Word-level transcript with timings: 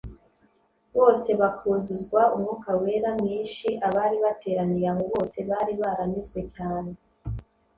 bose 0.97 1.29
bakuzuzwa 1.41 2.21
Umwuka 2.35 2.69
Wera 2.81 3.09
mwinshiAbari 3.19 4.17
bateraniye 4.25 4.87
aho 4.91 5.03
bose 5.13 5.37
bari 5.49 5.73
baranyuzwe 5.81 6.39
cyane; 6.55 6.91